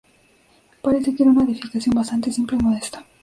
Parece 0.81 1.13
que 1.15 1.21
era 1.21 1.31
una 1.31 1.43
edificación 1.43 1.93
bastante 1.93 2.31
simple 2.31 2.57
y 2.59 2.63
modesta. 2.63 3.05